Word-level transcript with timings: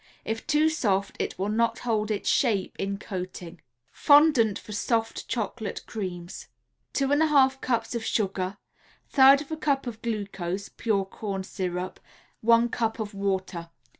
If 0.25 0.47
too 0.47 0.67
soft 0.67 1.15
it 1.19 1.37
will 1.37 1.49
not 1.49 1.77
hold 1.77 2.09
its 2.09 2.27
shape 2.27 2.75
in 2.79 2.97
coating. 2.97 3.61
FONDANT 3.91 4.57
FOR 4.57 4.71
SOFT 4.71 5.27
CHOCOLATE 5.27 5.85
CREAMS 5.85 6.47
2 6.93 7.05
1/2 7.07 7.61
cups 7.61 7.93
of 7.93 8.03
sugar, 8.03 8.57
1/3 9.13 9.51
a 9.51 9.57
cup 9.57 9.85
of 9.85 10.01
glucose 10.01 10.69
(pure 10.69 11.05
corn 11.05 11.43
syrup), 11.43 11.99
1 12.39 12.69
cup 12.69 12.97
of 12.99 13.13
water. 13.13 13.69